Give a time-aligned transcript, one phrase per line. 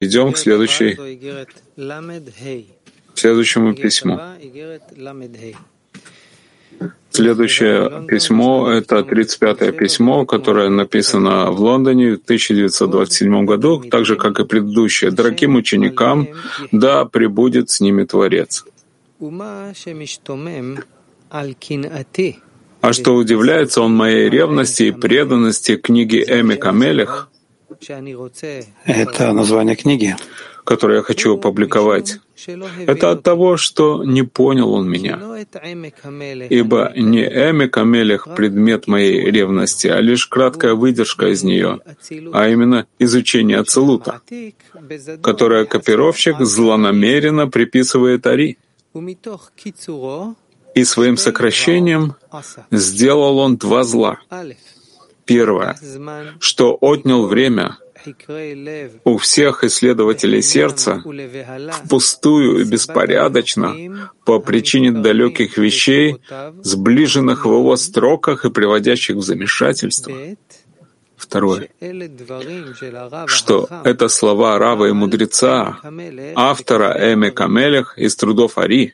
[0.00, 0.96] Идем к следующей,
[3.14, 4.18] следующему письму.
[7.10, 14.40] Следующее письмо— это 35-е письмо, которое написано в Лондоне в 1927 году, так же, как
[14.40, 15.10] и предыдущее.
[15.10, 16.28] «Дорогим ученикам,
[16.72, 18.64] да пребудет с ними Творец».
[22.80, 27.29] А что удивляется он моей ревности и преданности книге Эми Камелех,
[28.84, 30.16] это название книги,
[30.64, 32.20] которую я хочу опубликовать.
[32.86, 35.18] Это от того, что не понял он меня.
[36.50, 41.80] Ибо не Эми Камелех предмет моей ревности, а лишь краткая выдержка из нее,
[42.32, 44.20] а именно изучение Ацелута,
[45.22, 48.58] которое копировщик злонамеренно приписывает Ари.
[50.74, 52.14] И своим сокращением
[52.70, 54.20] сделал он два зла.
[55.30, 55.78] Первое,
[56.40, 57.78] что отнял время
[59.04, 61.00] у всех исследователей сердца
[61.84, 63.76] впустую и беспорядочно
[64.24, 66.16] по причине далеких вещей,
[66.62, 70.12] сближенных в его строках и приводящих в замешательство.
[71.20, 71.68] Второе,
[73.26, 75.78] что это слова Рава и мудреца,
[76.34, 78.92] автора Эме Камелех из трудов Ари,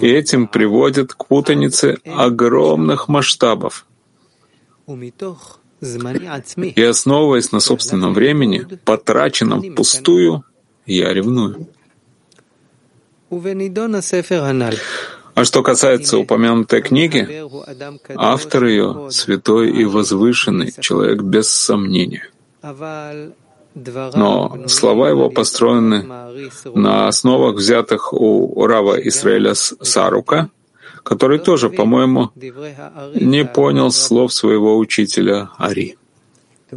[0.00, 3.86] и этим приводит к путанице огромных масштабов.
[6.76, 10.44] И основываясь на собственном времени, потраченном впустую,
[10.86, 11.66] я ревную.
[15.36, 17.42] А что касается упомянутой книги,
[18.16, 22.30] автор ее— святой и возвышенный, человек без сомнения.
[24.14, 26.06] Но слова его построены
[26.74, 30.48] на основах, взятых у Рава Исраэля Сарука,
[31.02, 32.30] который тоже, по-моему,
[33.14, 35.98] не понял слов своего учителя Ари.
[36.70, 36.76] То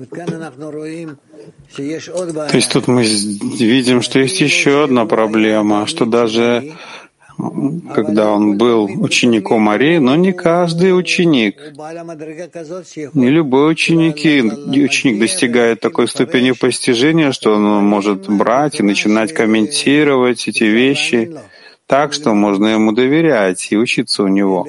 [2.54, 6.76] есть тут мы видим, что есть еще одна проблема, что даже
[7.94, 11.58] когда он был учеником Ари, но не каждый ученик,
[13.14, 20.48] не любой ученик, ученик достигает такой ступени постижения, что он может брать и начинать комментировать
[20.48, 21.36] эти вещи
[21.88, 24.68] так, что можно ему доверять и учиться у него.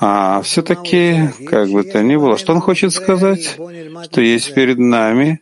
[0.00, 3.58] А все-таки, как бы то ни было, что он хочет сказать,
[4.04, 5.40] что есть перед нами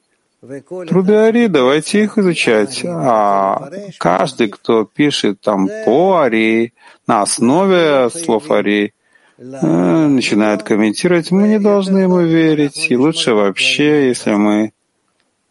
[0.89, 2.85] Труды Ари, давайте их изучать.
[2.85, 6.73] А каждый, кто пишет там по Ари,
[7.07, 8.95] на основе слов Ари,
[9.39, 12.91] э, начинает комментировать, мы не должны ему верить.
[12.91, 14.73] И лучше вообще, если мы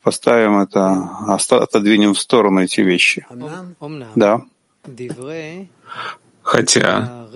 [0.03, 3.25] поставим это, отодвинем в сторону эти вещи.
[4.16, 4.41] Да.
[6.44, 7.27] Хотя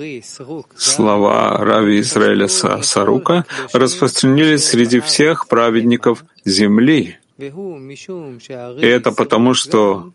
[0.78, 10.12] слова Рави Израиля Сарука распространились среди всех праведников земли, и это потому, что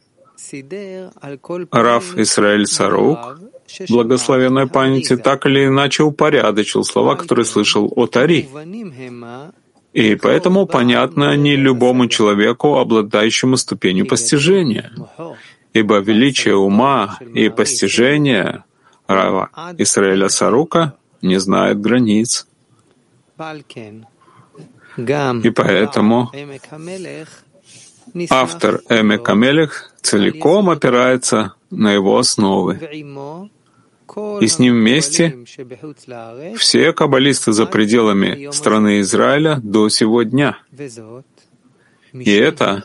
[1.71, 3.19] Раф Исраэль Сарук,
[3.89, 8.49] благословенной памяти, так или иначе упорядочил слова, которые слышал от Ари.
[9.95, 14.93] И поэтому понятно они любому человеку, обладающему ступенью постижения.
[15.73, 18.65] Ибо величие ума и постижения
[19.07, 22.47] Рава Исраэля Сарука не знает границ.
[24.97, 26.31] И поэтому
[28.31, 32.79] автор Эмек Амелех целиком опирается на его основы.
[34.41, 35.45] И с ним вместе
[36.57, 40.59] все каббалисты за пределами страны Израиля до сего дня.
[42.13, 42.85] И это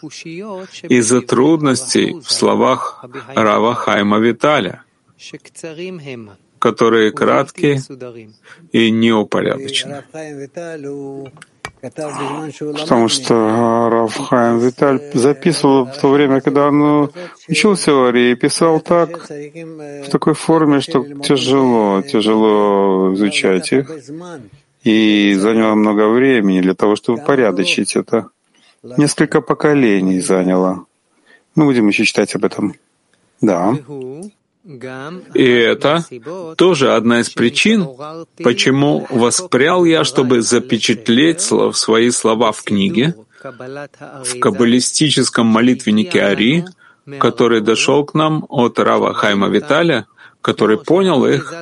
[0.84, 3.06] из-за трудностей в словах
[3.36, 4.84] Рава Хайма Виталя,
[6.58, 7.81] которые краткие
[8.72, 10.03] и неупорядочены.
[11.81, 17.09] Потому что Рав Хайм Виталь записывал в то время, когда он
[17.47, 23.90] учился в Арии, писал так, в такой форме, что тяжело, тяжело изучать их.
[24.84, 28.29] И заняло много времени для того, чтобы порядочить это.
[28.84, 30.85] Несколько поколений заняло.
[31.55, 32.75] Мы будем еще читать об этом.
[33.41, 33.75] Да.
[34.66, 36.06] И это
[36.58, 37.88] тоже одна из причин,
[38.44, 46.66] почему воспрял я, чтобы запечатлеть свои слова в книге, в каббалистическом молитвеннике Ари,
[47.20, 50.08] который дошел к нам от Рава Хайма Виталя,
[50.41, 51.53] который понял их,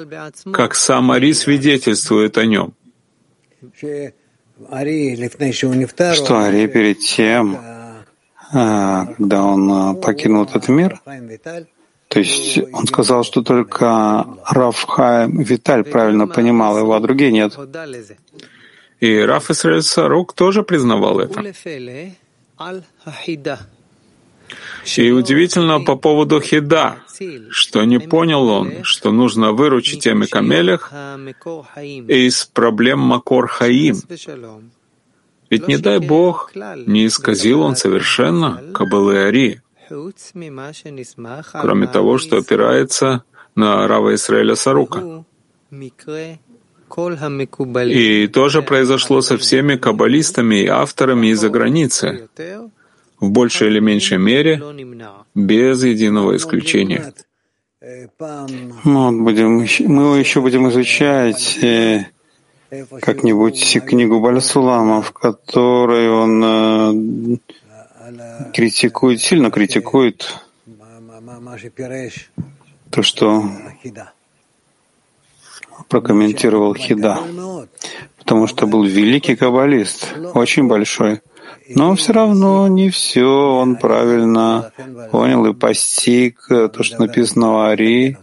[0.52, 2.74] как сам Ари свидетельствует о нем.
[6.16, 7.58] Что Ари перед тем,
[8.52, 11.00] а, когда он а, покинул этот мир,
[12.08, 17.58] то есть он сказал, что только Раф Хаим Виталь правильно понимал его, а другие нет.
[19.00, 21.54] И Раф Исраэль Сарук тоже признавал это.
[24.96, 26.96] И удивительно по поводу Хида,
[27.50, 30.94] что не понял он, что нужно выручить Эмекамелех
[32.08, 33.98] из проблем Макор Хаим.
[35.50, 39.62] Ведь не дай Бог, не исказил он совершенно Кабалы Ари,
[41.62, 43.24] кроме того, что опирается
[43.56, 45.26] на Рава Исраэля Сарука.
[47.86, 52.30] И то же произошло со всеми каббалистами и авторами из-за границы,
[53.20, 54.62] в большей или меньшей мере,
[55.36, 57.14] без единого исключения.
[57.82, 62.06] Ну, вот будем, мы еще будем изучать э,
[63.02, 67.38] как-нибудь книгу Бальсулама, в которой он э,
[68.54, 70.36] критикует, сильно критикует
[72.90, 73.44] то, что
[75.90, 77.20] прокомментировал Хида,
[78.18, 81.22] потому что был великий каббалист, очень большой.
[81.70, 84.72] Но все равно не все он правильно
[85.12, 88.18] понял и постиг то, что написано в Ари,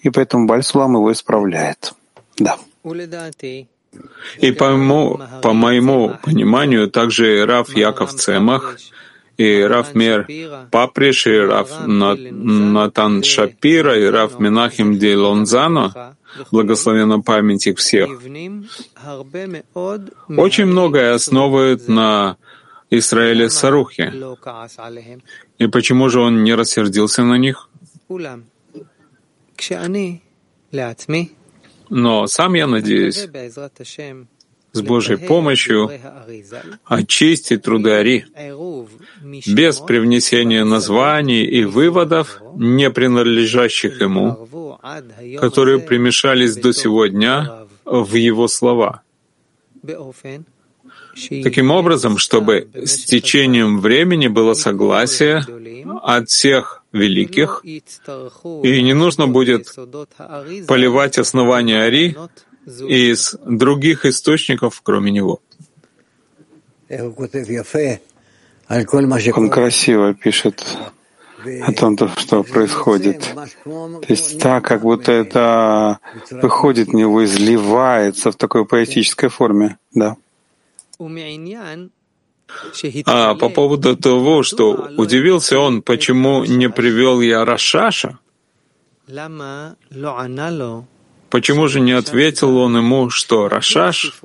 [0.00, 1.94] и поэтому Бальсулам его исправляет.
[2.38, 2.58] Да.
[4.38, 8.76] И по моему, по моему пониманию, также Раф Яков Цемах
[9.36, 10.26] и Раф Мер
[10.70, 16.16] Паприш, и Раф Натан Шапира, и Раф Менахим Ди Лонзано,
[16.50, 18.10] благословенно память их всех,
[20.28, 22.36] очень многое основывают на
[22.90, 24.12] Израиле Сарухе.
[25.58, 27.68] И почему же он не рассердился на них?
[31.88, 33.28] Но сам я надеюсь,
[34.72, 35.90] с Божьей помощью
[36.84, 38.26] очистить труды Ари
[39.46, 44.78] без привнесения названий и выводов, не принадлежащих ему,
[45.38, 49.02] которые примешались до сего дня в его слова.
[51.42, 55.44] Таким образом, чтобы с течением времени было согласие
[56.02, 59.74] от всех великих, и не нужно будет
[60.66, 62.16] поливать основания Ари
[62.88, 65.40] из других источников, кроме него.
[69.38, 70.64] Он красиво пишет
[71.62, 73.34] о том, что происходит.
[73.64, 75.98] То есть так, как будто это
[76.30, 79.78] выходит в него, изливается в такой поэтической форме.
[79.94, 80.16] Да.
[83.06, 88.18] А по поводу того, что удивился он, почему не привел я Рашаша,
[91.30, 94.20] почему же не ответил он ему, что Рашаш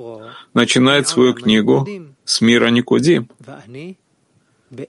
[0.54, 1.88] начинает свою книгу
[2.24, 3.30] с мира Никудим,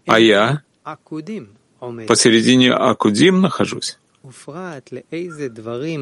[0.06, 0.62] а я
[2.06, 3.98] посередине Акудим нахожусь?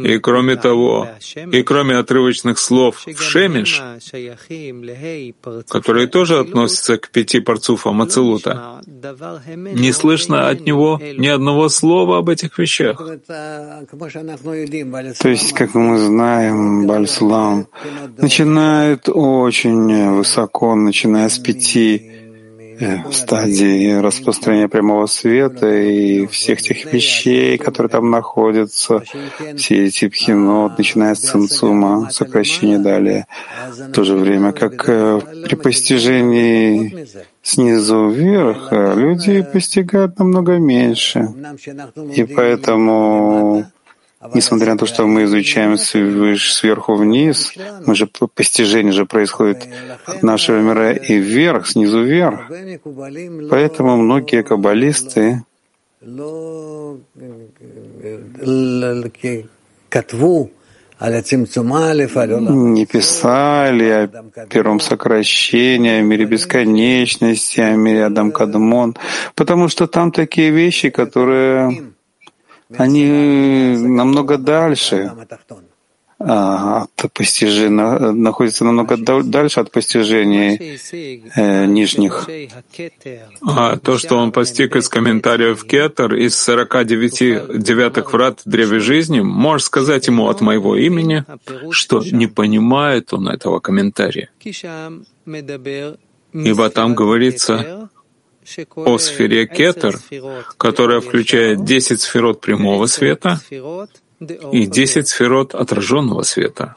[0.06, 1.08] И кроме того,
[1.52, 3.82] и кроме отрывочных слов в Шемиш,
[5.68, 12.28] которые тоже относятся к пяти парцуфам Ацелута, не слышно от него ни одного слова об
[12.28, 12.98] этих вещах.
[15.20, 17.68] То есть, как мы знаем, Бальслам
[18.18, 22.23] начинает очень высоко, начиная с пяти
[22.80, 29.02] Э, стадии распространения прямого света и всех тех вещей, которые там находятся,
[29.56, 33.26] все эти пхинот, начиная с цинцума, сокращение далее.
[33.70, 37.06] В то же время, как э, при постижении
[37.42, 41.28] снизу вверх, э, люди постигают намного меньше.
[42.14, 43.66] И поэтому
[44.32, 47.52] Несмотря на то, что мы изучаем сверху вниз,
[47.84, 49.68] мы же постижение же происходит
[50.06, 52.40] от нашего мира и вверх, снизу вверх.
[53.50, 55.42] Поэтому многие каббалисты
[62.50, 68.96] не писали о первом сокращении, о мире бесконечности, о мире Адам Кадмон,
[69.34, 71.93] потому что там такие вещи, которые
[72.78, 75.12] они намного дальше
[76.26, 80.58] а, от постижения, находятся намного дальше от постижения
[81.36, 82.28] э, нижних.
[83.42, 89.66] А то, что он постиг из комментариев Кетер, из 49 девятых врат Древе Жизни, можешь
[89.66, 91.24] сказать ему от моего имени,
[91.70, 94.30] что не понимает он этого комментария.
[96.32, 97.90] Ибо там говорится
[98.76, 99.98] о сфере Кетер,
[100.56, 103.40] которая включает 10 сферот прямого света
[104.52, 106.74] и 10 сферот отраженного света.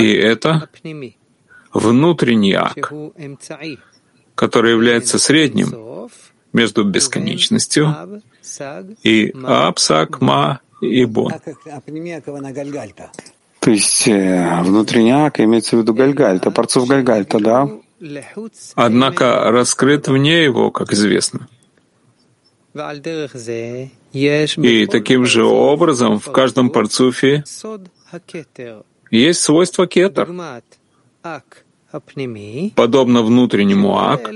[0.00, 0.68] И это
[1.72, 2.92] внутренний ак,
[4.34, 6.08] который является средним
[6.52, 8.22] между бесконечностью
[9.02, 11.32] и Апсак, Ма и Бон.
[13.60, 17.70] То есть э, внутренний ак имеется в виду Гальгальта, парцов Гальгальта, да?
[18.74, 21.48] Однако раскрыт вне его, как известно.
[24.14, 27.44] И таким же образом в каждом парцуфе
[29.10, 30.28] есть свойство кетер,
[32.74, 34.30] подобно внутреннему ак,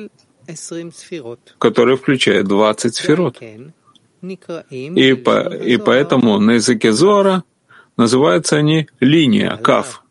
[1.58, 3.42] который включает 20 сферот.
[4.70, 7.44] И, по, и поэтому на языке Зора
[7.96, 10.02] называются они линия, каф.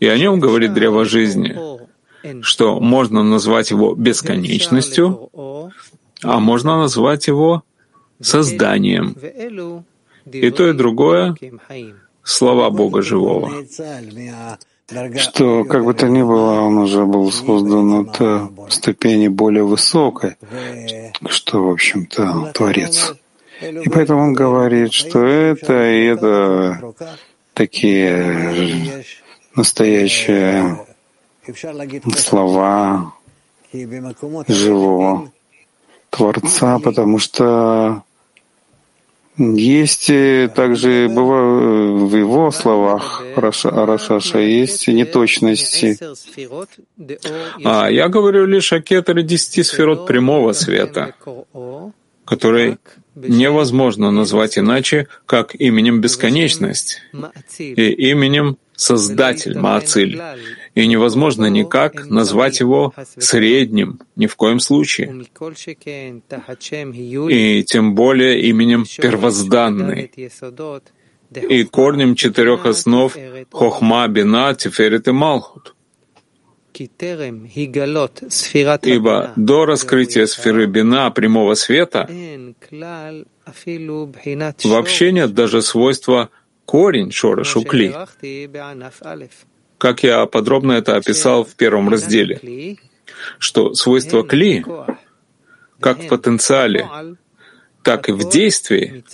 [0.00, 1.56] И о нем говорит древо жизни,
[2.42, 5.30] что можно назвать его бесконечностью,
[6.22, 7.62] а можно назвать его
[8.20, 9.16] созданием.
[10.30, 11.36] И то, и другое—
[12.22, 13.64] слова Бога живого.
[15.16, 20.36] Что, как бы то ни было, он уже был создан от ступени более высокой,
[21.28, 23.14] что, в общем-то, Творец.
[23.60, 26.94] И поэтому он говорит, что это и это
[27.54, 29.04] такие
[29.56, 30.86] настоящие
[32.16, 33.14] слова
[34.48, 35.32] живого
[36.10, 38.02] Творца, потому что
[39.38, 40.06] есть
[40.54, 45.98] также бывает, в его словах Рашаша есть неточности.
[47.64, 51.14] А я говорю лишь о кетере десяти сферот прямого света,
[52.24, 52.78] который
[53.14, 57.02] невозможно назвать иначе, как именем бесконечность
[57.58, 60.20] и именем Создатель Маациль,
[60.74, 65.26] и невозможно никак назвать его средним, ни в коем случае,
[67.30, 70.10] и тем более именем первозданный,
[71.34, 73.16] и корнем четырех основ
[73.50, 75.74] Хохма, Бина, Тиферет и Малхут.
[78.82, 82.06] Ибо до раскрытия сферы Бина прямого света
[84.64, 86.28] вообще нет даже свойства
[86.66, 87.94] корень шорошу кли,
[89.78, 92.76] как я подробно это описал в первом разделе,
[93.38, 94.64] что свойства кли,
[95.80, 96.88] как в потенциале,
[97.82, 99.04] так и в действии,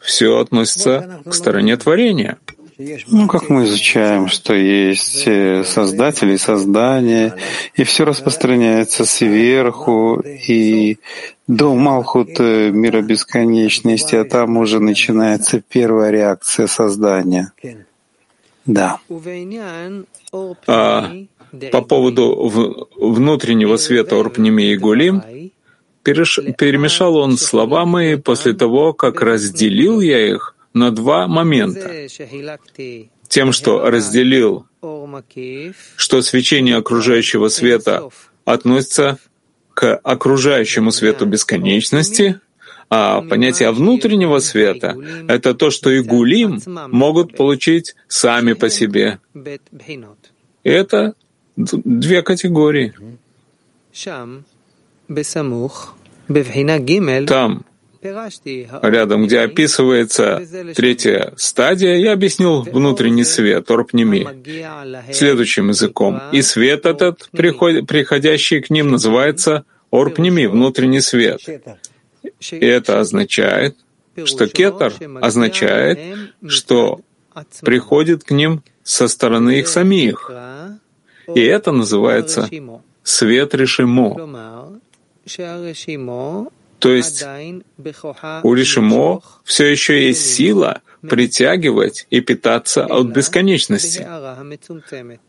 [0.00, 2.38] все относится к стороне творения.
[2.78, 7.34] Ну, как мы изучаем, что есть э, создатели, создание,
[7.74, 10.98] и все распространяется сверху, и
[11.48, 17.52] до Малхут э, мира бесконечности, а там уже начинается первая реакция создания.
[18.64, 19.00] Да.
[20.68, 21.12] А
[21.72, 25.22] по поводу внутреннего света Орпними и Гулим,
[26.04, 32.08] перемешал он слова мои после того, как разделил я их на два момента.
[33.28, 34.66] Тем, что разделил,
[35.96, 38.08] что свечение окружающего света
[38.44, 39.18] относится
[39.74, 42.40] к окружающему свету бесконечности,
[42.90, 44.96] а понятие внутреннего света—
[45.28, 49.18] это то, что и гулим могут получить сами по себе.
[50.64, 51.14] Это
[51.56, 52.94] две категории.
[57.26, 57.64] Там,
[58.02, 60.42] рядом, где описывается
[60.74, 64.26] третья стадия, я объяснил внутренний свет, орпнеми,
[65.12, 66.20] следующим языком.
[66.32, 71.40] И свет этот, приходящий к ним, называется орпнеми, внутренний свет.
[72.50, 73.76] И это означает,
[74.24, 75.98] что кетер означает,
[76.46, 77.00] что
[77.62, 80.30] приходит к ним со стороны их самих.
[81.34, 82.48] И это называется
[83.02, 84.80] свет решимо.
[86.78, 87.24] То есть
[88.42, 94.06] у Ришимо все еще есть сила притягивать и питаться от бесконечности,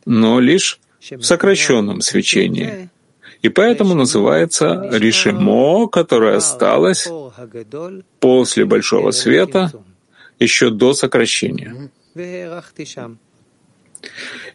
[0.06, 0.80] но лишь
[1.12, 2.90] в сокращенном свечении.
[3.42, 7.08] И поэтому называется Ришимо, которое осталось
[8.20, 9.72] после Большого Света,
[10.40, 11.90] еще до сокращения.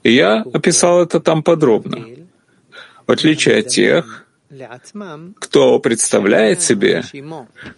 [0.03, 2.07] И я описал это там подробно.
[3.07, 4.24] В отличие от тех,
[5.39, 7.05] кто представляет себе,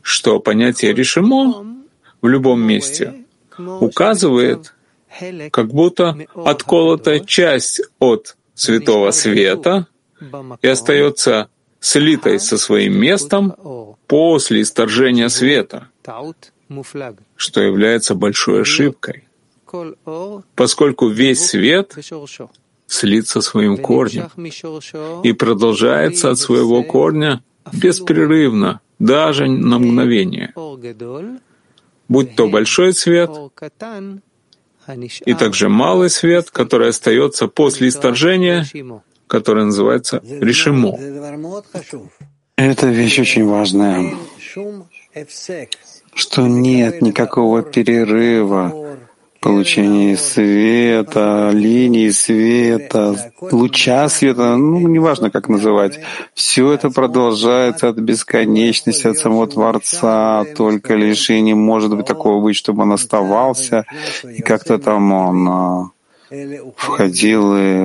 [0.03, 1.85] что понятие решимо
[2.21, 3.25] в любом месте
[3.59, 4.75] указывает,
[5.51, 9.87] как будто отколота часть от святого света
[10.63, 11.49] и остается
[11.81, 13.55] слитой со своим местом
[14.07, 15.89] после исторжения света,
[17.37, 19.25] что является большой ошибкой,
[20.55, 21.97] поскольку весь свет
[22.87, 24.31] слиться своим корнем
[25.23, 30.55] и продолжается от своего корня беспрерывно, даже на мгновение,
[32.09, 33.31] будь то большой свет
[35.25, 38.67] и также малый свет, который остается после исторжения,
[39.27, 40.97] который называется решимо.
[42.57, 44.15] Это вещь очень важная,
[46.15, 48.86] что нет никакого перерыва
[49.41, 56.01] получение света, линии света, луча света, ну, неважно, как называть.
[56.35, 62.43] Все это продолжается от бесконечности, от самого Творца, только лишь и не может быть такого
[62.43, 63.85] быть, чтобы он оставался,
[64.25, 65.91] и как-то там он а,
[66.77, 67.77] входил и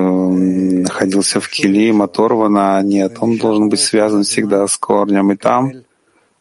[0.82, 2.78] находился в килим, оторвано.
[2.78, 5.32] А нет, он должен быть связан всегда с корнем.
[5.32, 5.72] И там,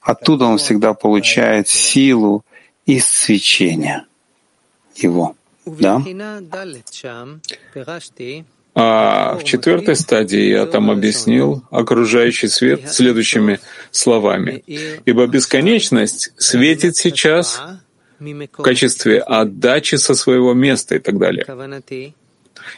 [0.01, 2.45] оттуда он всегда получает силу
[2.87, 4.07] из свечения
[5.03, 5.37] его.
[5.67, 6.03] Да?
[8.75, 13.59] А в четвертой стадии я там объяснил окружающий свет следующими
[13.91, 14.63] словами.
[15.05, 17.61] «Ибо бесконечность светит сейчас
[18.19, 21.45] в качестве отдачи со своего места и так далее.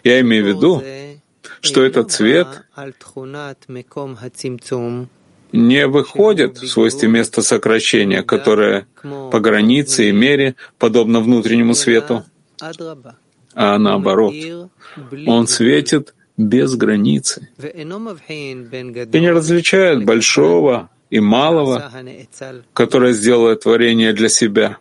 [0.03, 0.83] Я имею в виду,
[1.61, 2.49] что этот цвет
[5.53, 12.25] не выходит в свойстве места сокращения, которое по границе и мере подобно внутреннему свету,
[13.55, 14.35] а наоборот,
[15.27, 21.91] он светит без границы и не различает большого и малого,
[22.73, 24.79] которое сделало творение для себя.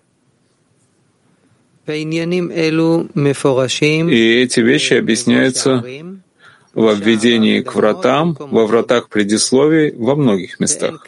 [4.08, 5.84] И эти вещи объясняются
[6.74, 11.06] во введении к вратам, во вратах предисловий, во многих местах.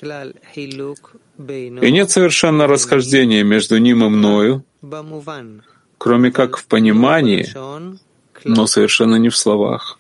[0.56, 4.64] И нет совершенно расхождения между ним и мною,
[5.98, 7.48] кроме как в понимании,
[8.44, 9.98] но совершенно не в словах.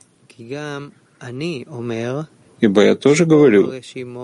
[2.59, 3.73] Ибо я тоже говорю,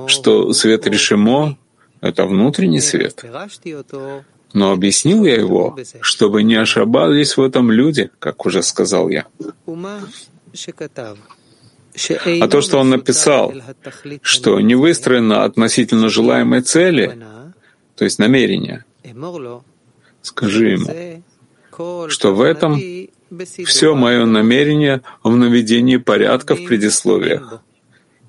[0.07, 1.57] что свет Ришимо—
[2.01, 3.25] это внутренний свет.
[4.53, 9.25] Но объяснил я его, чтобы не ошибались в этом люди, как уже сказал я.
[12.41, 13.53] А то, что он написал,
[14.21, 17.17] что не выстроено относительно желаемой цели,
[17.95, 18.85] то есть намерения,
[20.21, 22.79] скажи ему, что в этом
[23.65, 27.61] все мое намерение в наведении порядка в предисловиях,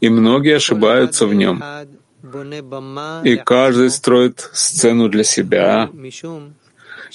[0.00, 1.62] и многие ошибаются в нем,
[3.24, 5.90] и каждый строит сцену для себя.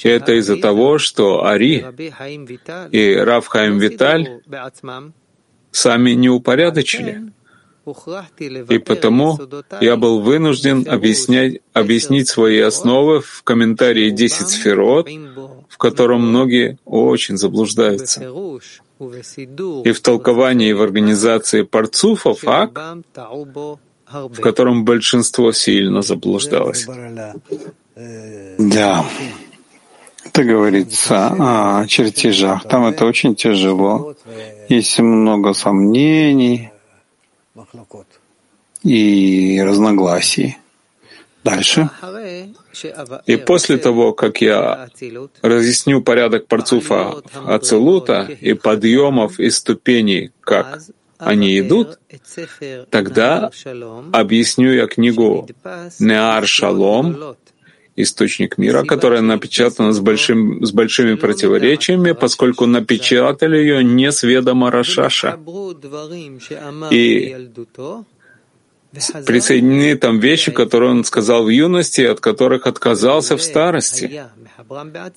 [0.03, 1.86] И это из-за того, что Ари
[2.91, 4.41] и Рав Хаим Виталь
[5.71, 7.31] сами не упорядочили.
[8.69, 9.39] И потому
[9.79, 15.08] я был вынужден объяснять, объяснить свои основы в комментарии «10 сферот»,
[15.69, 18.21] в котором многие очень заблуждаются.
[19.84, 22.71] И в толковании в организации парцуфов ак,
[24.08, 26.88] в котором большинство сильно заблуждалось.
[28.58, 29.05] Да,
[30.36, 32.67] это говорится о чертежах.
[32.67, 34.15] Там это очень тяжело.
[34.67, 36.71] Есть много сомнений
[38.84, 40.58] и разногласий.
[41.41, 41.89] Дальше.
[43.28, 44.89] И после того, как я
[45.41, 50.82] разъясню порядок парцуфа Ацелута и подъемов и ступеней, как
[51.17, 51.98] они идут,
[52.89, 53.52] тогда
[54.12, 55.48] объясню я книгу
[56.00, 57.38] Неар Шалом,
[57.95, 64.71] источник мира, которая напечатана с, большим, с большими противоречиями, поскольку напечатали ее не с ведома
[64.71, 65.39] Рашаша.
[66.91, 67.49] И
[69.25, 74.23] присоединены там вещи, которые он сказал в юности, от которых отказался в старости.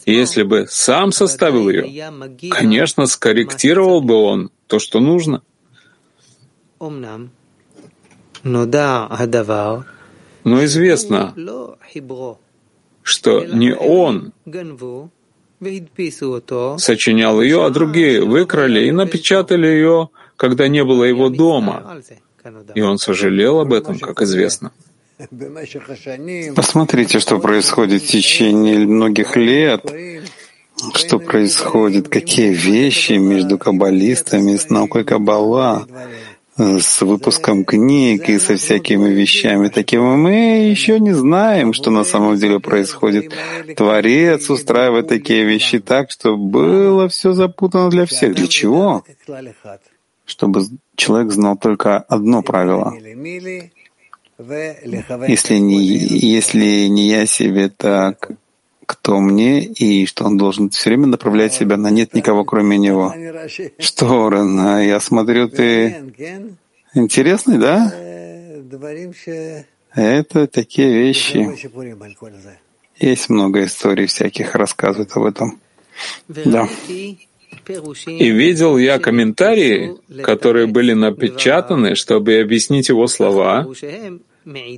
[0.04, 2.12] И если бы сам составил ее,
[2.50, 5.42] конечно, скорректировал бы он то, что нужно.
[10.44, 11.34] Но известно,
[13.08, 14.32] что не он
[16.78, 22.00] сочинял ее, а другие выкрали и напечатали ее, когда не было его дома.
[22.74, 24.70] И он сожалел об этом, как известно.
[26.54, 29.82] Посмотрите, что происходит в течение многих лет,
[30.94, 35.88] что происходит, какие вещи между каббалистами с наукой Каббала,
[36.58, 40.16] с выпуском книг и со всякими вещами такими.
[40.16, 43.32] Мы еще не знаем, что на самом деле происходит.
[43.76, 48.34] Творец устраивает такие вещи так, чтобы было все запутано для всех.
[48.34, 49.04] Для чего?
[50.24, 50.62] Чтобы
[50.96, 52.92] человек знал только одно правило.
[55.28, 58.30] Если не, если не я себе, так
[58.88, 63.14] кто мне, и что он должен все время направлять себя на нет никого, кроме него.
[63.79, 66.05] Что, Рен, а я смотрю, ты
[66.94, 67.92] интересный, да?
[69.94, 71.51] Это такие вещи.
[72.98, 75.61] Есть много историй всяких, рассказывают об этом.
[76.29, 76.66] Да.
[78.07, 83.66] И видел я комментарии, которые были напечатаны, чтобы объяснить его слова,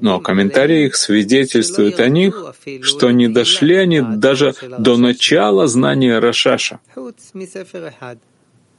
[0.00, 6.80] Но комментарии их свидетельствуют о них, что не дошли они даже до начала знания Рашаша,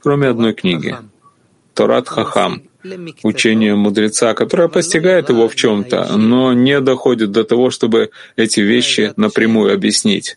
[0.00, 0.96] кроме одной книги—
[1.74, 2.62] Торат Хахам,
[3.22, 9.12] учение мудреца, которое постигает его в чем-то, но не доходит до того, чтобы эти вещи
[9.16, 10.36] напрямую объяснить.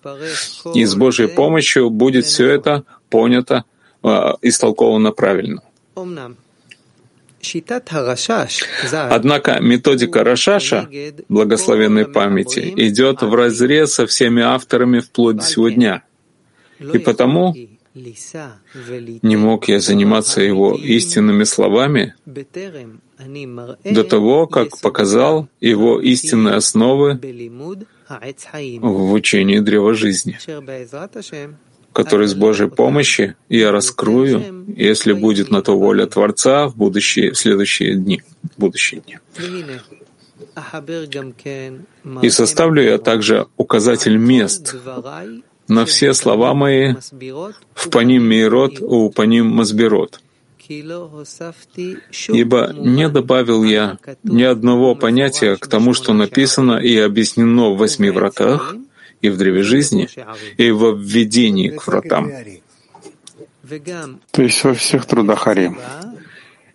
[0.73, 3.63] И с Божьей помощью будет все это понято,
[4.03, 5.61] э, истолковано правильно.
[9.09, 10.89] Однако методика Рашаша,
[11.29, 16.03] благословенной памяти, идет в разрез со всеми авторами вплоть до сегодня.
[16.79, 17.55] И потому
[17.95, 22.13] не мог я заниматься его истинными словами
[23.85, 27.19] до того, как показал его истинные основы
[28.81, 30.37] в учении Древа Жизни,
[31.95, 37.37] который с Божьей помощью я раскрою, если будет на то воля Творца в будущие, в
[37.37, 38.21] следующие дни,
[38.55, 39.17] в будущие дни.
[42.21, 44.75] И составлю я также указатель мест,
[45.69, 46.95] на все слова мои
[47.73, 50.19] в паним Мейрот у паним Мазбирот.
[52.27, 58.09] Ибо не добавил я ни одного понятия к тому, что написано и объяснено в восьми
[58.09, 58.75] вратах,
[59.25, 60.09] и в древе жизни,
[60.57, 62.31] и во введении к вратам.
[64.31, 65.75] То есть во всех трудах Ари.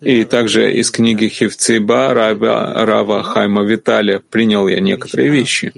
[0.01, 5.71] И также из книги Хивциба Рава, Рава Хайма Виталия принял я некоторые вещи,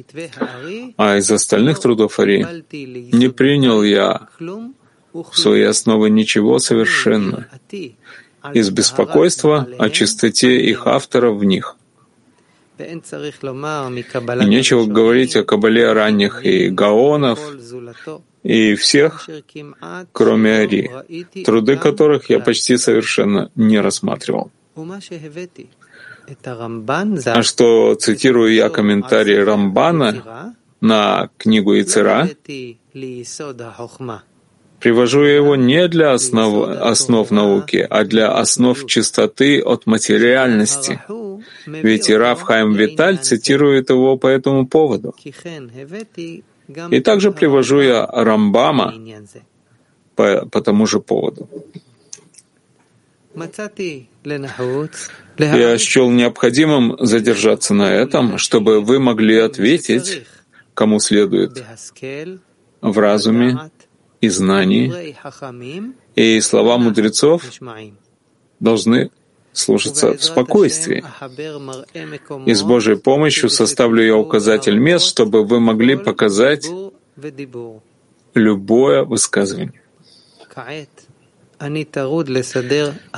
[0.95, 4.29] а из остальных трудов Ари не принял я
[5.11, 7.47] в своей основе ничего совершенно,
[8.53, 11.75] из беспокойства о чистоте их авторов в них.
[12.77, 17.39] И нечего говорить о Кабале ранних и Гаонов,
[18.43, 19.29] и всех,
[20.11, 20.91] кроме Ари,
[21.45, 24.51] труды которых я почти совершенно не рассматривал.
[27.25, 32.29] А что цитирую я комментарий Рамбана на книгу Ицера,
[34.83, 40.99] привожу я его не для основ, основ науки, а для основ чистоты от материальности.
[41.65, 45.15] Ведь и Раф Хайм Виталь цитирует его по этому поводу.
[46.91, 48.93] И также привожу я Рамбама
[50.15, 51.47] по, по тому же поводу.
[55.37, 60.23] Я счел необходимым задержаться на этом, чтобы вы могли ответить,
[60.73, 61.63] кому следует,
[62.81, 63.71] в разуме
[64.23, 65.17] и знании,
[66.15, 67.43] и слова мудрецов
[68.61, 69.11] должны
[69.51, 71.03] слушаться в спокойствии.
[72.45, 76.69] И с Божьей помощью составлю я указатель мест, чтобы вы могли показать
[78.33, 79.81] любое высказывание.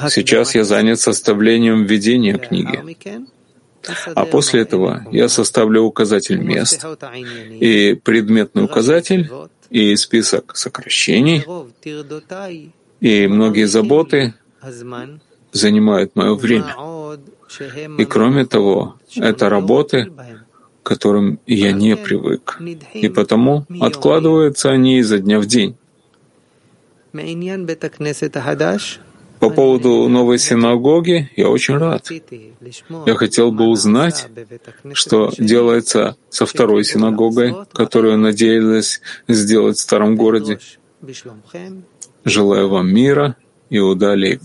[0.10, 2.80] Сейчас я занят составлением введения книги.
[4.16, 6.84] А после этого я составлю указатель мест
[7.62, 9.30] и предметный указатель
[9.70, 11.44] и список сокращений
[13.00, 14.34] и многие заботы
[15.52, 16.76] занимают мое время.
[17.98, 20.12] И кроме того, это работы,
[20.84, 22.60] к которым я не привык,
[22.94, 25.76] и потому откладываются они изо дня в день.
[29.46, 32.10] По поводу новой синагоги я очень рад.
[33.06, 34.28] Я хотел бы узнать,
[34.94, 40.58] что делается со второй синагогой, которую надеялась сделать в старом городе.
[42.24, 43.36] Желаю вам мира,
[43.70, 44.42] Иуда Лейб.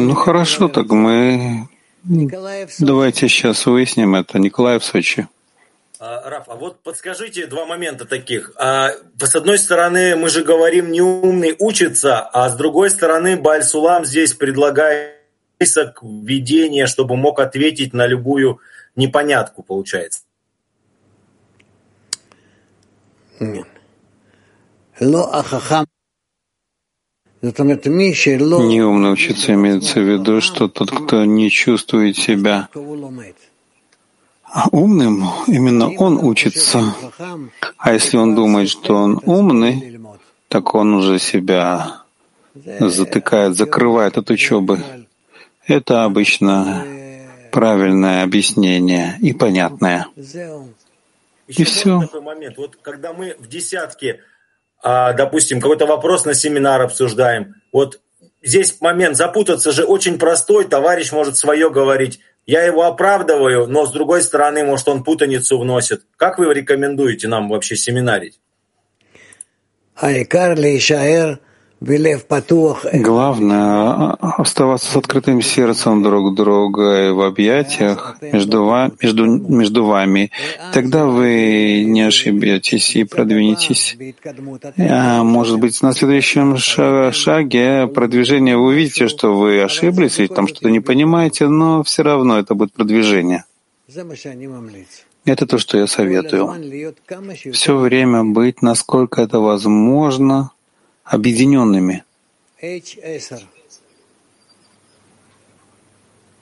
[0.00, 1.68] Ну хорошо, так мы
[2.80, 4.40] давайте сейчас выясним это.
[4.40, 5.28] Николаев Сочи.
[6.00, 8.52] А, Раф, а вот подскажите два момента таких.
[8.56, 14.34] А, с одной стороны, мы же говорим, неумный учится, а с другой стороны, Бальсулам здесь
[14.34, 15.20] предлагает
[15.56, 18.60] список введения, чтобы мог ответить на любую
[18.96, 20.22] непонятку, получается.
[23.38, 23.66] Нет.
[28.62, 32.68] Неумно учиться имеется в виду, что тот, кто не чувствует себя
[34.70, 36.94] умным, именно он учится.
[37.76, 40.00] А если он думает, что он умный,
[40.48, 42.02] так он уже себя
[42.54, 44.80] затыкает, закрывает от учебы.
[45.66, 46.84] Это обычно
[47.50, 50.06] правильное объяснение и понятное.
[51.46, 52.00] И все.
[52.00, 52.56] Такой момент.
[52.56, 54.20] Вот когда мы в десятке
[54.84, 57.54] а, допустим, какой-то вопрос на семинар обсуждаем.
[57.72, 58.00] Вот
[58.42, 62.20] здесь момент запутаться же очень простой, товарищ может свое говорить.
[62.46, 66.02] Я его оправдываю, но с другой стороны, может, он путаницу вносит.
[66.16, 68.38] Как вы рекомендуете нам вообще семинарить?
[72.92, 80.30] Главное— оставаться с открытым сердцем друг друга и в объятиях между, вами, между, между вами.
[80.72, 83.98] Тогда вы не ошибетесь и продвинетесь.
[84.78, 90.70] А может быть, на следующем шаге продвижения вы увидите, что вы ошиблись или там что-то
[90.70, 93.44] не понимаете, но все равно это будет продвижение.
[95.26, 96.52] Это то, что я советую.
[97.52, 100.50] Все время быть, насколько это возможно,
[101.04, 102.04] объединенными.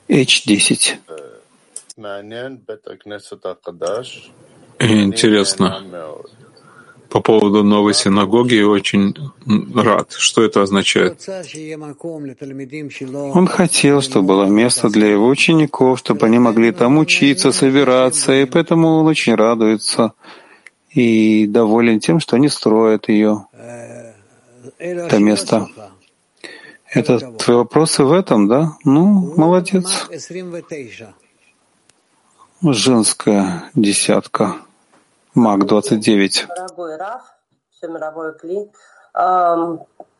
[0.08, 0.76] H10.
[4.78, 5.84] Интересно.
[7.08, 9.14] По поводу новой синагоги очень
[9.74, 10.12] рад.
[10.12, 11.20] Что это означает?
[13.34, 18.46] Он хотел, чтобы было место для его учеников, чтобы они могли там учиться, собираться, и
[18.46, 20.14] поэтому он очень радуется
[20.90, 23.46] и доволен тем, что они строят ее
[24.78, 25.68] это место.
[26.92, 28.72] Это твои вопросы в этом, да?
[28.84, 30.08] Ну, молодец.
[32.62, 34.56] Женская десятка.
[35.34, 36.46] Маг 29.
[36.48, 36.98] Дорогой.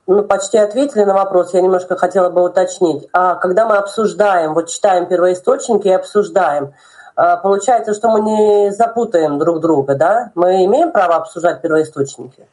[0.07, 3.09] Ну, почти ответили на вопрос, я немножко хотела бы уточнить.
[3.13, 6.75] А когда мы обсуждаем, вот читаем первоисточники и обсуждаем,
[7.15, 10.33] а, получается, что мы не запутаем друг друга, да?
[10.35, 12.49] Мы имеем право обсуждать первоисточники?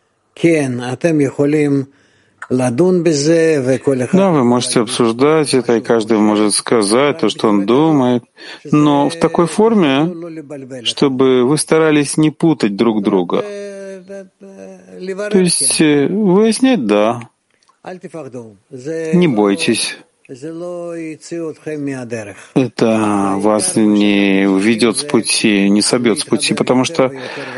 [4.18, 8.24] Да, вы можете обсуждать это, и каждый может сказать то, что он думает,
[8.72, 10.12] но в такой форме,
[10.84, 13.44] чтобы вы старались не путать друг друга.
[15.30, 17.30] То есть э, выяснять— да.
[19.14, 19.98] Не бойтесь.
[22.54, 27.12] Это вас не уведет с пути, не собьет с пути, потому что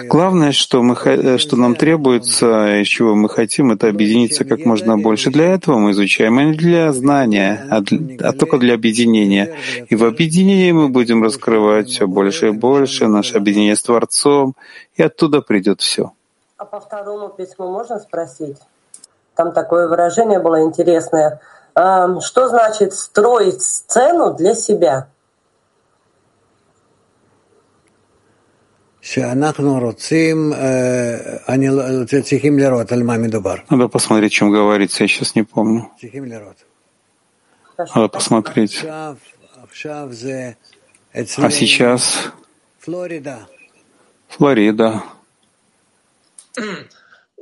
[0.07, 0.95] главное, что, мы,
[1.37, 5.31] что нам требуется, и чего мы хотим, это объединиться как можно больше.
[5.31, 9.53] Для этого мы изучаем, а не для знания, а, для, а только для объединения.
[9.89, 14.55] И в объединении мы будем раскрывать все больше и больше, наше объединение с Творцом,
[14.95, 16.13] и оттуда придет все.
[16.55, 18.55] А по второму письму можно спросить?
[19.35, 21.41] Там такое выражение было интересное—
[21.75, 25.09] что значит строить сцену для себя?
[29.15, 29.53] Надо
[33.89, 35.91] посмотреть, чем говорится, я сейчас не помню.
[37.95, 38.85] Надо посмотреть.
[38.85, 39.15] А
[41.13, 42.31] сейчас
[42.79, 43.47] Флорида.
[44.29, 45.03] Флорида.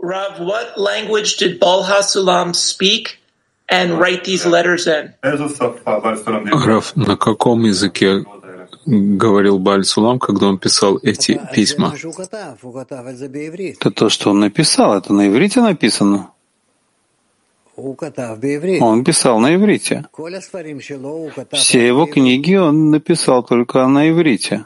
[0.02, 3.19] Rav, what language did Bal Hasulam speak?
[3.72, 5.14] And write these letters in.
[6.66, 8.24] Раф, на каком языке
[8.86, 11.94] говорил Баль Сулам, когда он писал эти письма?
[11.94, 16.32] Это то, что он написал, это на иврите написано.
[17.76, 20.06] Он писал на иврите.
[21.54, 24.66] Все его книги он написал только на иврите.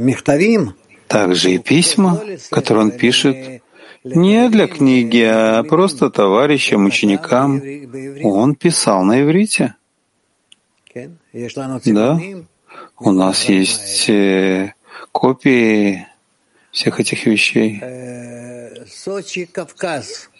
[0.00, 0.74] Михтавим
[1.08, 3.62] также и письма, которые он пишет,
[4.04, 7.62] не для книги, а просто товарищам, ученикам.
[8.22, 9.74] Он писал на иврите.
[11.86, 12.20] Да,
[12.98, 14.74] у нас есть э,
[15.10, 16.06] копии
[16.70, 17.82] всех этих вещей.
[18.86, 20.30] Сочи, Кавказ.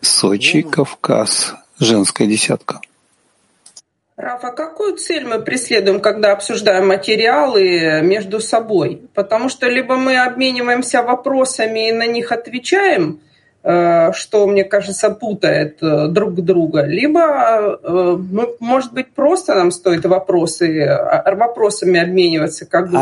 [0.00, 1.54] Сочи, Кавказ.
[1.78, 2.80] Женская десятка.
[4.18, 9.00] Рафа, какую цель мы преследуем, когда обсуждаем материалы между собой?
[9.14, 13.20] Потому что либо мы обмениваемся вопросами и на них отвечаем,
[13.62, 19.70] э, что, мне кажется, путает э, друг друга, либо, э, ну, может быть, просто нам
[19.70, 22.98] стоит вопросы, а, вопросами обмениваться, как бы...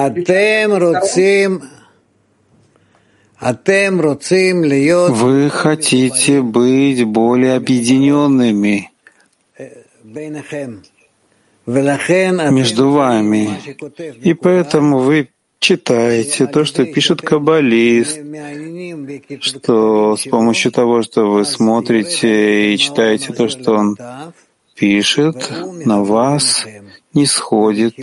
[5.14, 8.90] Вы хотите быть более объединенными
[11.66, 13.50] между вами.
[14.22, 18.20] И поэтому вы читаете то, что пишет каббалист,
[19.40, 23.96] что с помощью того, что вы смотрите и читаете то, что он
[24.74, 25.50] пишет,
[25.84, 26.66] на вас
[27.14, 27.94] не сходит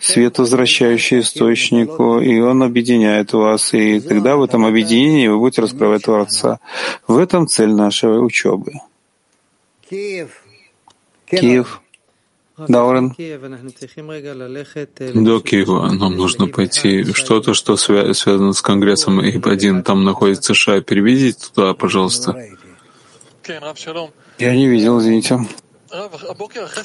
[0.00, 6.04] свет, возвращающий источнику, и он объединяет вас, и тогда в этом объединении вы будете раскрывать
[6.04, 6.58] Творца.
[7.06, 8.72] В этом цель нашей учебы.
[9.88, 10.42] Киев.
[11.26, 11.82] Киев.
[12.56, 13.10] Даурен.
[15.24, 17.04] До Киева нам нужно пойти.
[17.12, 19.82] Что-то, что связано с Конгрессом ИП-1.
[19.82, 20.80] Там находится США.
[20.80, 22.34] Переведите туда, пожалуйста.
[24.38, 25.46] Я не видел, извините.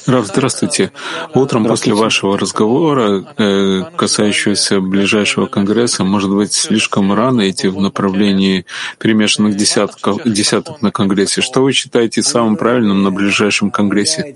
[0.06, 0.92] Рав, здравствуйте.
[1.34, 8.66] Утром после вашего разговора, э, касающегося ближайшего конгресса, может быть, слишком рано идти в направлении
[9.00, 11.42] перемешанных десятков, десяток на конгрессе.
[11.42, 14.36] Что вы считаете самым правильным на ближайшем конгрессе?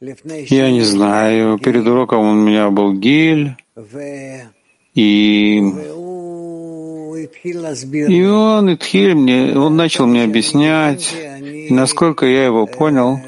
[0.00, 1.58] Я не знаю.
[1.58, 3.56] Перед уроком у меня был гиль,
[4.94, 5.62] и
[7.34, 11.14] и он, Итхиль, мне, он начал мне объяснять,
[11.70, 13.18] насколько я его понял,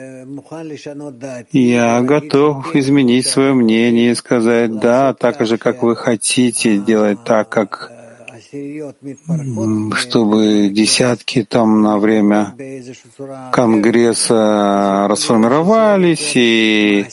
[1.52, 7.48] я готов изменить свое мнение и сказать, да, так же, как вы хотите, делать так,
[7.48, 7.92] как
[9.96, 12.54] чтобы десятки там на время
[13.52, 17.06] Конгресса расформировались и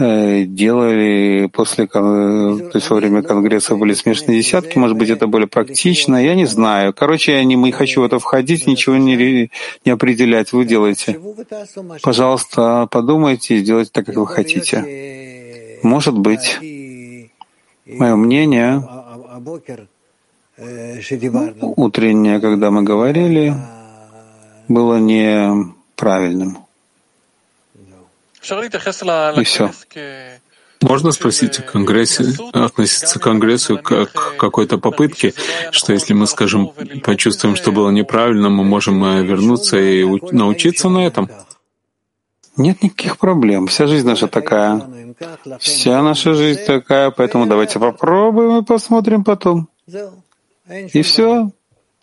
[0.00, 5.46] Э, делали после, то есть во время Конгресса были смешанные десятки, может быть, это более
[5.46, 6.94] практично, я не знаю.
[6.94, 9.50] Короче, я не хочу в это входить, ничего не,
[9.84, 11.20] не определять, вы делаете.
[12.02, 15.78] Пожалуйста, подумайте и сделайте так, как вы хотите.
[15.82, 16.58] Может быть,
[17.84, 18.82] мое мнение
[21.76, 23.54] утреннее, когда мы говорили,
[24.68, 26.58] было неправильным.
[29.36, 29.70] И все.
[30.82, 35.34] Можно спросить о Конгрессе, относиться к Конгрессу как к какой-то попытке,
[35.72, 36.72] что если мы, скажем,
[37.04, 41.28] почувствуем, что было неправильно, мы можем э, вернуться и научиться на этом?
[42.56, 43.66] Нет никаких проблем.
[43.66, 45.14] Вся жизнь наша такая.
[45.58, 49.68] Вся наша жизнь такая, поэтому давайте попробуем и посмотрим потом.
[50.92, 51.50] И все.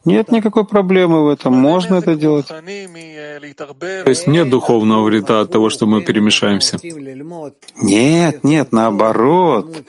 [0.06, 2.48] Нет никакой проблемы в этом, можно это делать.
[2.48, 6.80] То есть нет духовного вреда от того, что мы перемешаемся?
[7.82, 9.84] Нет, нет, наоборот.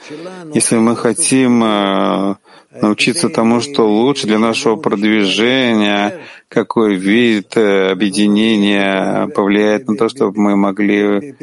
[0.53, 2.35] Если мы хотим э,
[2.81, 10.37] научиться тому, что лучше для нашего продвижения, какой вид э, объединения повлияет на то, чтобы
[10.41, 11.33] мы могли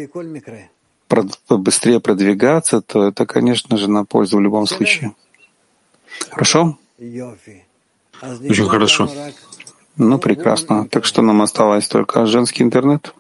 [1.48, 5.14] быстрее продвигаться, то это, конечно же, на пользу в любом случае.
[6.30, 6.76] Хорошо?
[8.22, 9.08] Очень хорошо.
[9.96, 10.88] Ну, прекрасно.
[10.88, 13.14] Так что нам осталось только женский интернет?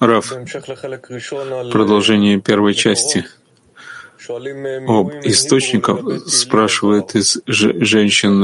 [0.00, 0.32] Раф,
[1.72, 3.24] продолжение первой части.
[4.28, 8.42] Об источниках спрашивает из женщин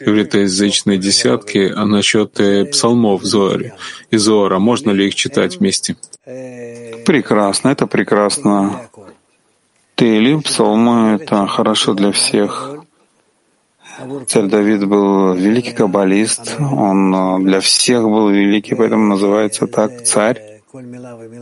[0.00, 3.74] еврейскоязычной десятки а насчет э, псалмов Зоаре
[4.10, 4.58] и Зоара.
[4.58, 5.96] Можно ли их читать вместе?
[6.24, 8.88] Прекрасно, это прекрасно.
[10.00, 12.74] Тейлим, псалмы— это хорошо для всех.
[14.28, 20.62] Царь Давид был великий каббалист, он э, для всех был великий, поэтому называется так царь,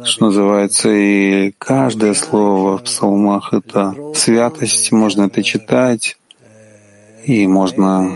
[0.02, 6.18] что называется, и каждое слово в псалмах— это святость, можно это читать,
[7.26, 8.10] и можно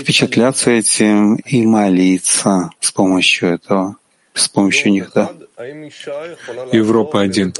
[0.00, 3.96] впечатляться этим и молиться с помощью этого,
[4.34, 5.30] с помощью них, да.
[6.72, 7.52] Европа один.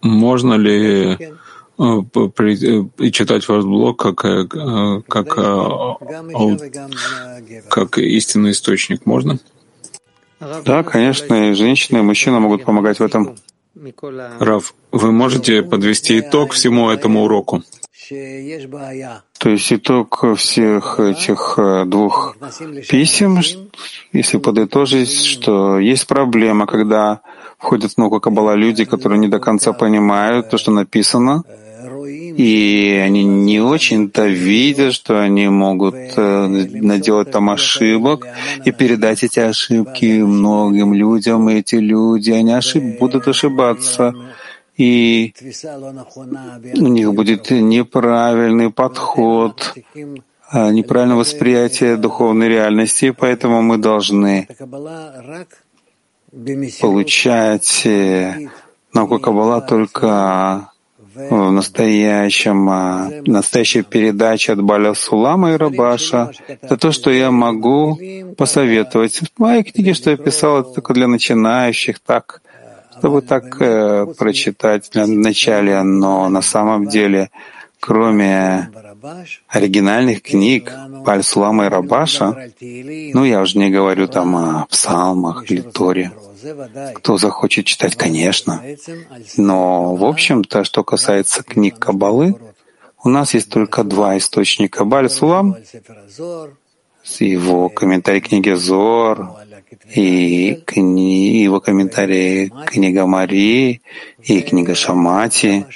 [0.00, 1.16] Можно ли э,
[1.78, 4.46] э, читать ваш блог как, э,
[5.08, 5.26] как,
[7.68, 9.06] как истинный источник?
[9.06, 9.38] Можно?
[10.40, 13.34] Да, конечно, и женщины, и мужчины могут помогать в этом.
[14.38, 17.62] Рав, вы можете подвести итог всему этому уроку?
[19.38, 22.36] То есть итог всех этих э, двух
[22.88, 23.40] писем,
[24.12, 27.20] если подытожить, что есть проблема, когда
[27.58, 31.44] входят в науку Каббала люди, которые не до конца понимают то, что написано,
[32.06, 38.26] и они не очень-то видят, что они могут э, наделать там ошибок
[38.64, 42.98] и передать эти ошибки многим людям, и эти люди, они ошиб...
[42.98, 44.14] будут ошибаться
[44.78, 45.34] и
[46.76, 49.74] у них будет неправильный подход,
[50.50, 54.46] а, неправильное восприятие духовной реальности, поэтому мы должны
[56.80, 58.48] получать э,
[58.94, 60.70] науку Каббала только
[61.14, 66.30] в настоящем, а, настоящей передаче от Баля Сулама и Рабаша.
[66.46, 67.98] Это то, что я могу
[68.36, 69.22] посоветовать.
[69.34, 72.42] В моей книге, что я писал, это только для начинающих, так
[72.98, 77.30] чтобы так э, прочитать в начале, но на самом деле,
[77.80, 78.70] кроме
[79.48, 80.72] оригинальных книг
[81.04, 86.12] Пальсулама и Рабаша, ну, я уже не говорю там о псалмах или Торе,
[86.94, 88.62] кто захочет читать, конечно.
[89.36, 92.34] Но, в общем-то, что касается книг Кабалы,
[93.04, 94.84] у нас есть только два источника.
[94.84, 95.56] Баль-Сулам
[97.04, 99.30] с его комментарий книги Зор,
[99.94, 103.80] и кни, его комментарии книга Марии,
[104.22, 105.66] и книга Шамати,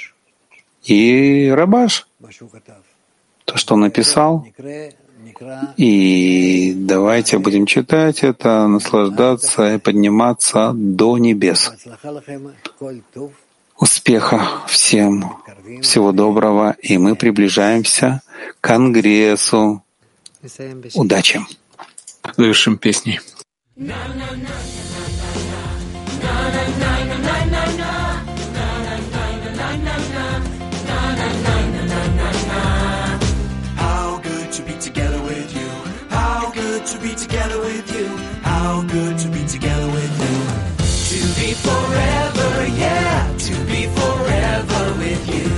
[0.83, 2.07] и Рабаш.
[3.45, 4.45] То, что он написал,
[5.77, 11.71] И давайте будем читать это, наслаждаться и подниматься до небес.
[13.77, 15.37] Успеха всем,
[15.81, 18.21] всего доброго, и мы приближаемся
[18.59, 19.83] к Конгрессу.
[20.93, 21.41] Удачи!
[22.37, 23.19] Завершим песней.
[23.75, 25.33] Na na na na na
[26.21, 27.89] na na na na na
[33.75, 35.69] how good to be together with you.
[36.09, 38.15] How good to be together with you.
[38.43, 40.37] How good to be together with you.
[41.09, 43.35] To be forever, yeah.
[43.39, 45.49] To be forever with you.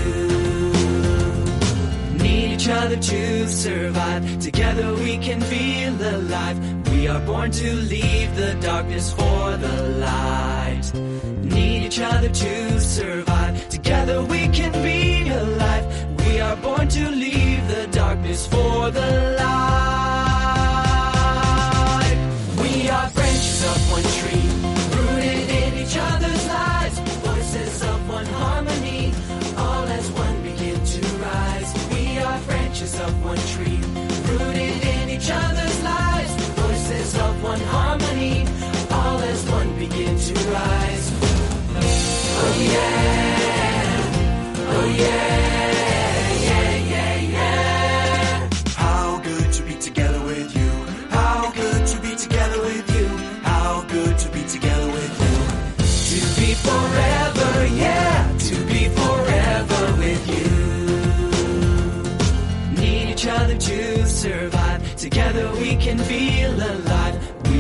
[2.24, 4.39] Need each other to survive.
[4.39, 6.74] Together we can feel alive.
[7.05, 10.91] We are born to leave the darkness for the light.
[11.43, 13.69] Need each other to survive.
[13.69, 15.85] Together we can be alive.
[16.25, 20.24] We are born to leave the darkness for the light.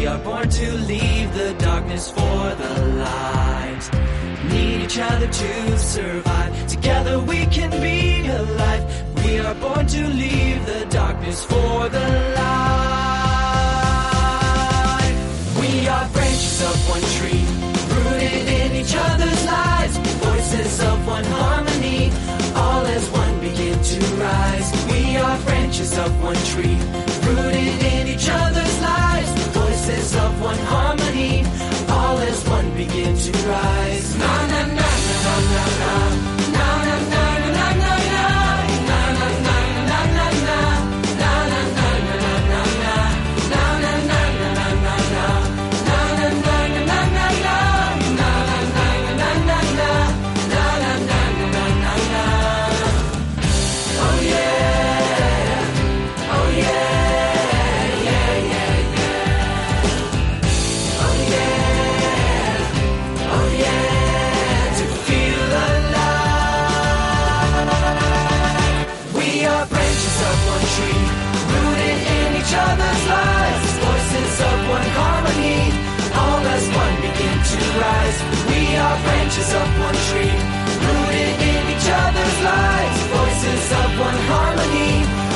[0.05, 2.19] We are born to leave the darkness for
[2.61, 3.89] the light.
[4.51, 6.67] Need each other to survive.
[6.67, 8.85] Together we can be alive.
[9.25, 12.75] We are born to leave the darkness for the light.
[15.59, 17.43] We are branches of one tree,
[17.89, 19.97] rooted in each other's lives.
[19.97, 22.11] Voices of one harmony,
[22.55, 24.71] all as one begin to rise.
[24.91, 26.77] We are branches of one tree,
[27.25, 28.44] rooted in each other's
[79.35, 80.35] branches of one tree,
[80.85, 84.93] rooted in each other's lives, voices of one harmony,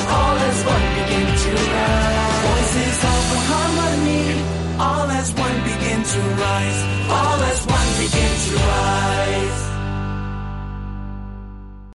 [0.08, 2.40] all as one begin to rise.
[2.48, 4.24] Voices of one harmony,
[4.80, 6.80] all as one begin to rise,
[7.10, 9.09] all as one begin to rise.